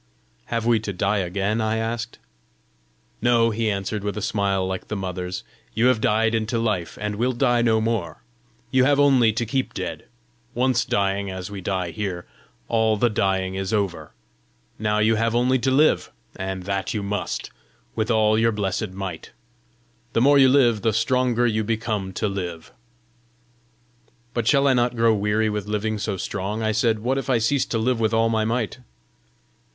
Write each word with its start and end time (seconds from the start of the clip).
"Have 0.45 0.65
we 0.65 0.79
to 0.79 0.91
die 0.93 1.19
again?" 1.19 1.61
I 1.61 1.77
asked. 1.77 2.17
"No," 3.21 3.51
he 3.51 3.69
answered, 3.69 4.03
with 4.03 4.17
a 4.17 4.21
smile 4.23 4.65
like 4.65 4.87
the 4.87 4.95
Mother's; 4.95 5.43
"you 5.75 5.85
have 5.85 6.01
died 6.01 6.33
into 6.33 6.57
life, 6.57 6.97
and 6.99 7.17
will 7.17 7.33
die 7.33 7.61
no 7.61 7.79
more; 7.79 8.23
you 8.71 8.83
have 8.85 8.99
only 8.99 9.31
to 9.33 9.45
keep 9.45 9.75
dead. 9.75 10.05
Once 10.55 10.85
dying 10.85 11.29
as 11.29 11.51
we 11.51 11.61
die 11.61 11.91
here, 11.91 12.25
all 12.67 12.97
the 12.97 13.11
dying 13.11 13.53
is 13.53 13.71
over. 13.71 14.11
Now 14.79 14.97
you 14.97 15.17
have 15.17 15.35
only 15.35 15.59
to 15.59 15.69
live, 15.69 16.11
and 16.35 16.63
that 16.63 16.95
you 16.95 17.03
must, 17.03 17.51
with 17.95 18.09
all 18.09 18.39
your 18.39 18.51
blessed 18.51 18.93
might. 18.93 19.29
The 20.13 20.21
more 20.21 20.39
you 20.39 20.49
live, 20.49 20.81
the 20.81 20.93
stronger 20.93 21.45
you 21.45 21.63
become 21.63 22.11
to 22.13 22.27
live." 22.27 22.71
"But 24.33 24.47
shall 24.47 24.67
I 24.67 24.73
not 24.73 24.95
grow 24.95 25.13
weary 25.13 25.51
with 25.51 25.67
living 25.67 25.99
so 25.99 26.17
strong?" 26.17 26.63
I 26.63 26.71
said. 26.71 27.01
"What 27.01 27.19
if 27.19 27.29
I 27.29 27.37
cease 27.37 27.65
to 27.67 27.77
live 27.77 27.99
with 27.99 28.15
all 28.15 28.29
my 28.29 28.43
might?" 28.45 28.79